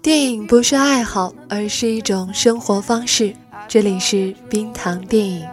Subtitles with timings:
[0.00, 3.34] 电影不是爱好，而是一种生活方式。
[3.68, 5.46] 这里是冰糖电影。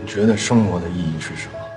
[0.00, 1.71] 你觉得生活的意义是什么？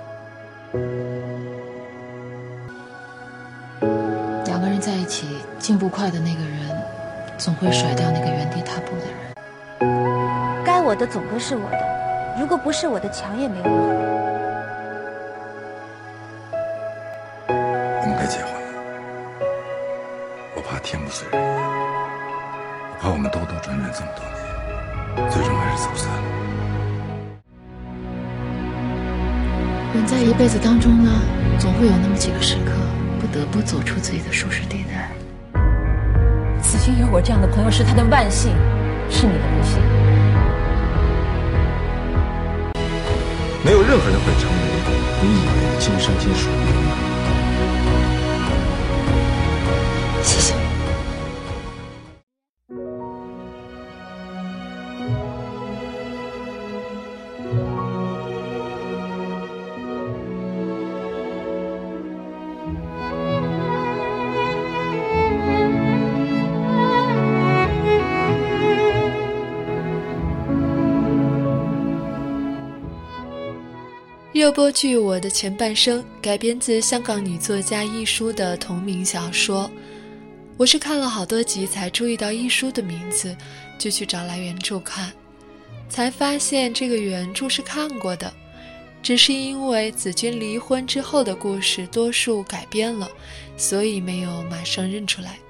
[5.96, 6.76] 快的那个人，
[7.38, 9.16] 总会甩掉那个原地踏步的人。
[10.62, 11.78] 该我的总归是我的，
[12.38, 13.72] 如果不是我的，抢也没有用。
[17.48, 18.68] 我们该结婚了，
[20.54, 24.22] 我怕天不遂人愿，我怕我们兜兜转转这么多
[25.16, 26.22] 年，最终还是走散了。
[29.94, 31.10] 人在一辈子当中呢，
[31.58, 32.72] 总会有那么几个时刻，
[33.18, 35.08] 不得不走出自己的舒适地带。
[36.76, 38.52] 子君有我这样的朋友是他的万幸，
[39.08, 39.80] 是你的不幸。
[43.64, 44.56] 没有任何人会成为
[45.22, 46.48] 你以为的今生今世。
[50.22, 50.65] 谢谢。
[74.46, 79.68] 热播剧《我的前半生》改编自香港女作家一书的同名小说。
[80.56, 83.36] 我是看了好多集才注意到一书的名字，
[83.76, 85.12] 就去找来原著看，
[85.88, 88.32] 才发现这个原著是看过的，
[89.02, 93.10] 只是因为子君离婚之后的故事多数改编了，
[93.56, 95.40] 所以没有马上认出来。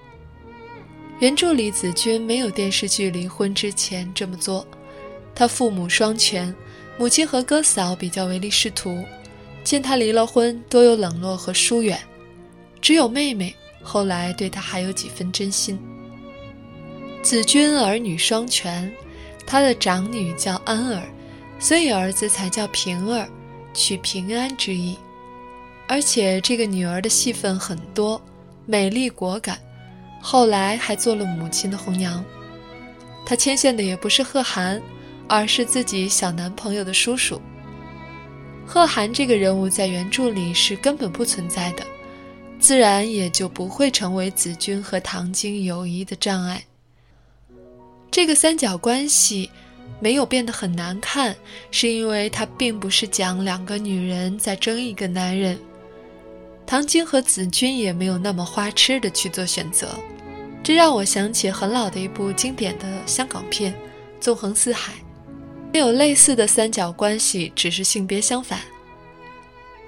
[1.18, 4.66] 原著里子君没有电视剧离婚之前这么做，
[5.34, 6.54] 他父母双全。
[6.98, 9.04] 母亲和哥嫂比较唯利是图，
[9.62, 11.98] 见他离了婚，多有冷落和疏远。
[12.80, 15.78] 只有妹妹后来对他还有几分真心。
[17.22, 18.90] 子君儿女双全，
[19.46, 21.02] 他的长女叫安儿，
[21.58, 23.28] 所以儿子才叫平儿，
[23.74, 24.96] 取平安之意。
[25.88, 28.20] 而且这个女儿的戏份很多，
[28.64, 29.58] 美丽果敢，
[30.22, 32.24] 后来还做了母亲的红娘。
[33.26, 34.80] 她牵线的也不是贺涵。
[35.28, 37.40] 而是自己小男朋友的叔叔。
[38.66, 41.86] 贺涵这个人物在原著里是根本不存在的，
[42.58, 46.64] 自然也就不会成为子君和唐晶友谊的障碍。
[48.10, 49.50] 这个三角关系
[50.00, 51.36] 没有变得很难看，
[51.70, 55.58] 是因为它并不是讲两个女人在争一个男人。
[56.66, 59.96] 唐晶和子君也没有那么花痴的去做选择，
[60.64, 63.72] 这让我想起很老的一部经典的香港片
[64.18, 64.92] 《纵横四海》。
[65.76, 68.60] 没有类似的三角关系，只是性别相反。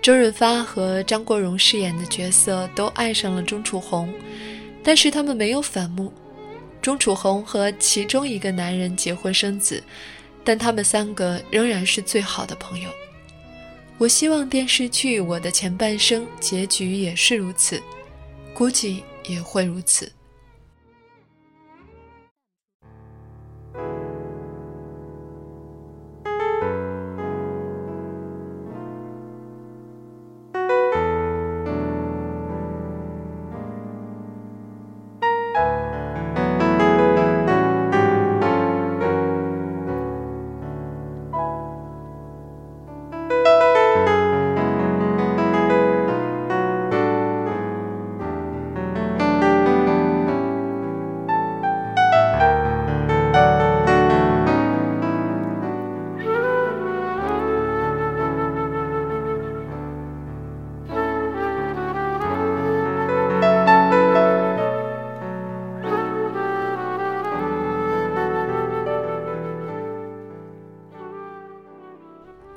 [0.03, 4.12] 周润发和张国荣饰演的角色都爱上了钟楚红，
[4.84, 6.12] 但是他们没有反目。
[6.82, 9.82] 钟楚红和其中一个男人结婚生子，
[10.44, 12.91] 但他们三个仍然是最好的朋友。
[13.97, 17.82] 我希望电视剧《我的前半生》结局也是如此，
[18.53, 20.12] 估计也会如此。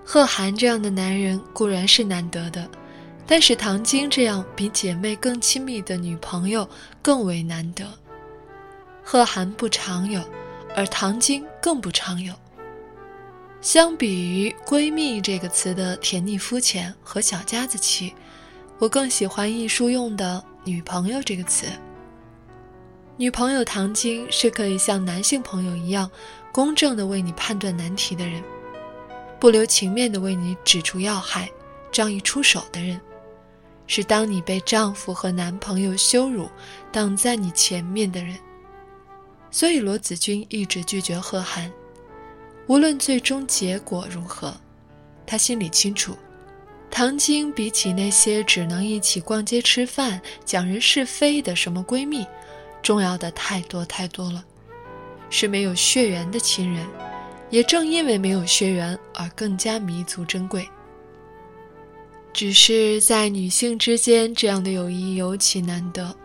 [0.04, 2.70] 贺涵这样的男人固然是难得的，
[3.26, 6.68] 但是唐晶这样比姐妹更亲密的女朋友
[7.02, 7.86] 更为难得。
[9.04, 10.22] 贺涵不常有，
[10.76, 12.34] 而唐晶更不常有。
[13.62, 18.14] 相比于“闺蜜”这个词的甜腻肤浅和小家子气，
[18.80, 21.68] 我更喜欢一书用的“女朋友”这个词。
[23.18, 26.10] 女朋友唐晶是可以像男性朋友一样，
[26.52, 28.44] 公正的为你判断难题的人。
[29.42, 31.50] 不留情面地为你指出要害，
[31.92, 33.02] 仗义出手的人，
[33.88, 36.48] 是当你被丈夫和男朋友羞辱，
[36.92, 38.38] 挡在你前面的人。
[39.50, 41.74] 所以罗子君一直拒绝贺涵，
[42.68, 44.56] 无论最终结果如何，
[45.26, 46.16] 他心里清楚，
[46.92, 52.24] 唐晶比起那些只能一起逛街吃饭、讲人是非的什么闺蜜，
[52.84, 54.46] 重要的太多太多了，
[55.32, 56.86] 是没有血缘的亲人，
[57.52, 60.68] 也正因为没有血缘而更加弥足珍贵。
[62.34, 66.16] 只是在女性之间，这样的友谊尤其难得。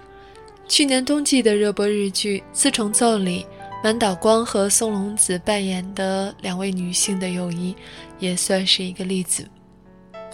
[0.69, 3.45] 去年冬季的热播日剧《四重奏》里，
[3.83, 7.75] 满岛光和松隆子扮演的两位女性的友谊，
[8.21, 9.47] 也算是一个例子。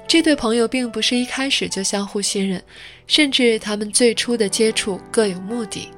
[0.07, 2.63] 这对朋友并不是一开始就相互信任，
[3.07, 5.89] 甚至他们最初的接触各有目的。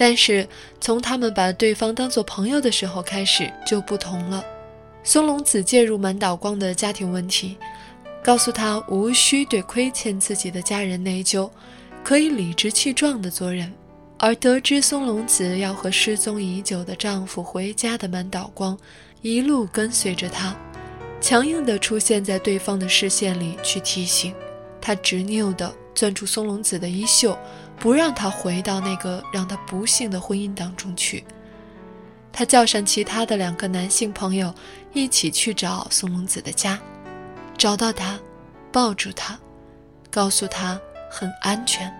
[0.00, 0.48] 但是
[0.80, 4.42] 从他们把对方当做朋友的时候开始，就不同了。
[5.04, 7.58] 松隆子介入满岛光的家庭问题，
[8.24, 11.50] 告诉他无需对亏欠自己的家人内疚。
[12.02, 13.70] 可以理直气壮地做人，
[14.16, 18.78] 而得知松隆子要和失踪已久的丈夫回家的满岛光，
[19.20, 20.56] 一路跟随着他，
[21.20, 24.34] 强硬地出现在对方的视线里去提醒
[24.80, 27.38] 他，执拗地攥住松隆子的衣袖，
[27.80, 31.24] 不让他回到那个让他不幸的婚姻当中去。
[32.30, 34.54] 他叫上其他的两个男性朋友，
[34.92, 36.78] 一起去找松隆子的家，
[37.58, 38.16] 找到他，
[38.70, 39.36] 抱住他，
[40.10, 40.80] 告诉他。
[41.12, 41.92] 很安全。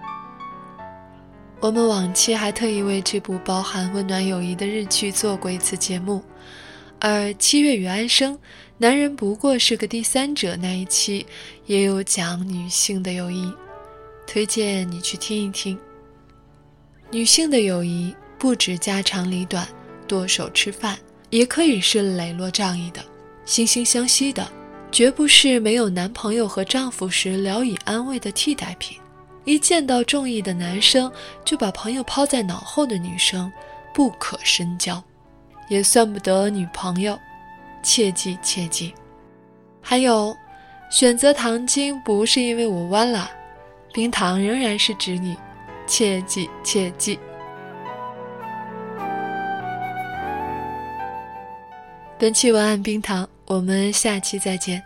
[1.58, 6.22] 我们往期还特意为这部包含温暖友谊的日剧做过一次节目，
[7.00, 8.34] 而《七月与安生》，
[8.78, 11.26] 男人不过是个第三者那一期
[11.66, 13.52] 也有讲女性的友谊，
[14.32, 15.76] 推荐你去听一听。
[17.10, 19.66] 女性的友谊不止家长里短、
[20.06, 20.96] 剁手吃饭，
[21.30, 23.02] 也可以是磊落仗义的、
[23.44, 24.48] 惺惺相惜的。
[24.92, 28.96] 绝不是没有男朋友和丈夫时聊以安慰的替代品。
[29.44, 31.10] 一见到中意的男生
[31.44, 33.50] 就把朋友抛在脑后的女生，
[33.92, 35.02] 不可深交，
[35.68, 37.18] 也算不得女朋友。
[37.82, 38.94] 切记切记。
[39.80, 40.32] 还有，
[40.88, 43.28] 选择糖精不是因为我弯了，
[43.92, 45.36] 冰糖仍然是指你。
[45.86, 47.18] 切记切记。
[52.16, 53.28] 本期文案冰糖。
[53.50, 54.80] 我们下期再见。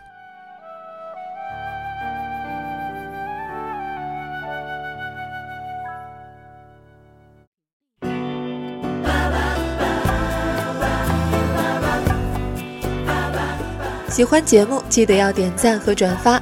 [14.09, 16.41] 喜欢节目记得要点赞和转发，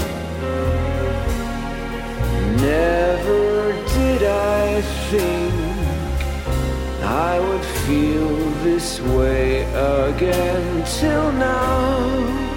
[2.61, 5.53] Never did I think
[7.03, 12.51] I would feel this way again till now.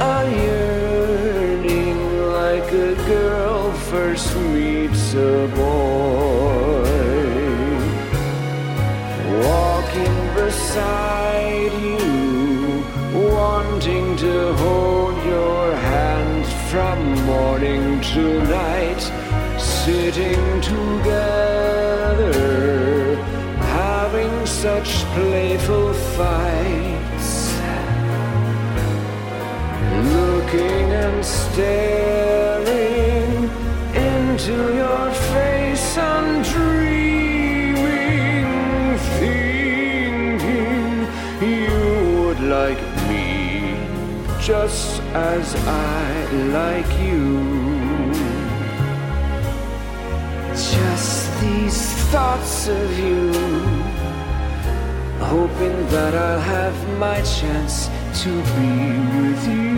[0.00, 1.98] A yearning
[2.32, 6.88] like a girl first meets a boy.
[9.42, 12.84] Walking beside you,
[13.34, 18.47] wanting to hold your hand from morning to
[24.68, 27.30] such playful fights.
[30.16, 32.70] Looking and staring
[34.12, 37.78] into your face and dreaming,
[39.20, 40.92] thinking
[41.52, 41.76] you
[42.20, 43.26] would like me
[44.48, 44.90] just
[45.32, 46.02] as I
[46.58, 47.24] like you.
[50.74, 51.80] Just these
[52.12, 53.32] thoughts of you,
[55.28, 57.88] hoping that I'll have my chance
[58.22, 58.72] to be
[59.20, 59.76] with you.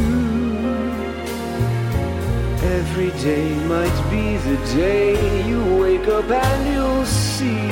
[2.78, 7.66] Every day might be the day you wake up and you'll see.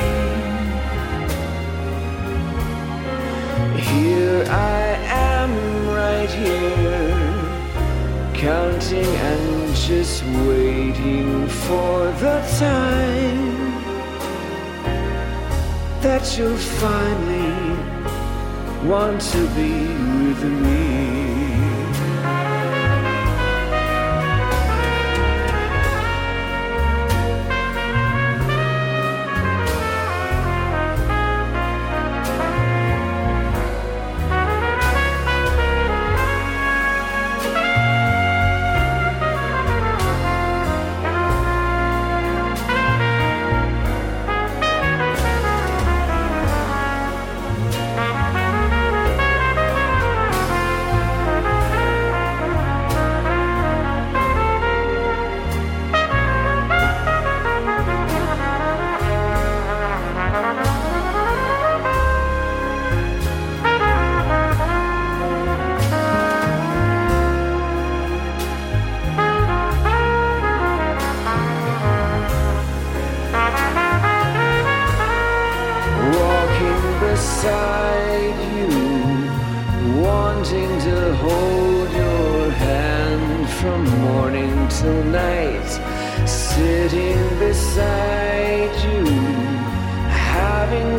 [3.91, 4.81] Here I
[5.37, 5.51] am,
[6.01, 7.15] right here,
[8.33, 13.59] counting and just waiting for the time
[16.01, 17.38] that you'll finally
[18.83, 19.71] want to be
[20.23, 21.18] with me.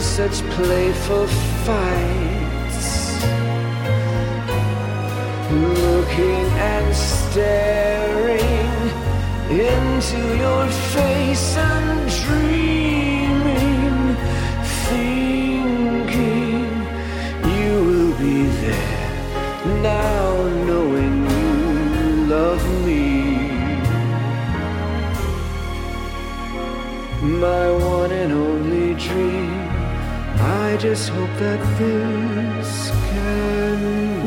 [0.00, 1.26] Such playful
[1.66, 3.22] fights,
[5.52, 8.50] looking and staring
[9.50, 14.16] into your face and dreaming,
[14.88, 16.68] thinking
[17.58, 19.10] you will be there
[19.82, 20.28] now,
[20.66, 23.00] knowing you love me.
[27.22, 27.79] My
[30.80, 34.19] just hope that this can